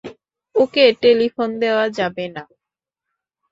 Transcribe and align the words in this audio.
ওকে 0.55 0.83
telephone 1.01 1.49
দেয়া 1.61 1.85
যাবে 1.97 2.25
না। 2.35 2.43